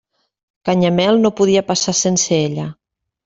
[0.69, 2.67] Canyamel no podia passar sense ella.